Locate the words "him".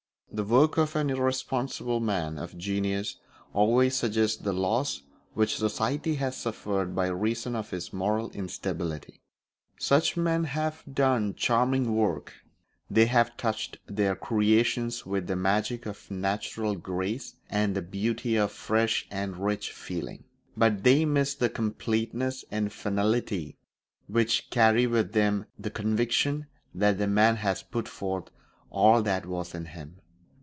29.65-29.97